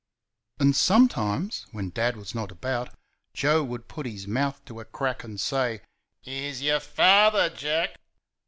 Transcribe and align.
And 0.59 0.75
sometimes 0.75 1.67
when 1.73 1.91
Dad 1.91 2.17
was 2.17 2.33
not 2.33 2.51
about 2.51 2.89
Joe 3.35 3.63
would 3.63 3.87
put 3.87 4.07
his 4.07 4.27
mouth 4.27 4.65
to 4.65 4.79
a 4.79 4.85
crack 4.85 5.23
and 5.23 5.39
say: 5.39 5.81
"Here's 6.23 6.59
y'r 6.63 6.79
FATHER, 6.79 7.51
Jack!" 7.55 7.99